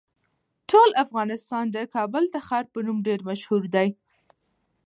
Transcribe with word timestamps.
ټول 0.69 0.89
افغانستان 1.03 1.65
د 1.71 1.77
کابل 1.95 2.23
د 2.31 2.35
ښار 2.47 2.65
په 2.73 2.79
نوم 2.87 2.97
ډیر 3.07 3.19
مشهور 3.29 3.63
دی. 3.75 3.89